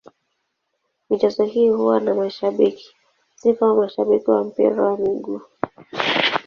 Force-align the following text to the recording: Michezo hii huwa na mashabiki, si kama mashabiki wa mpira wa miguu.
Michezo 1.09 1.43
hii 1.45 1.69
huwa 1.69 1.99
na 1.99 2.13
mashabiki, 2.15 2.95
si 3.35 3.53
kama 3.53 3.75
mashabiki 3.75 4.31
wa 4.31 4.43
mpira 4.43 4.83
wa 4.83 4.97
miguu. 4.97 5.41